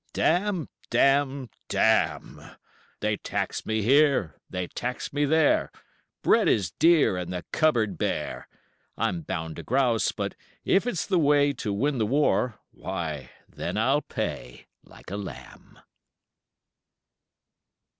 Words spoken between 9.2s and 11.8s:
bound to grouse, but if it's the way To